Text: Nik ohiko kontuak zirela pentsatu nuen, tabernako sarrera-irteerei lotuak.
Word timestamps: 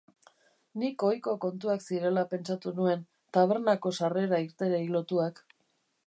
Nik 0.83 1.03
ohiko 1.07 1.33
kontuak 1.43 1.83
zirela 1.91 2.23
pentsatu 2.31 2.73
nuen, 2.79 3.03
tabernako 3.39 3.91
sarrera-irteerei 3.99 4.83
lotuak. 4.97 5.43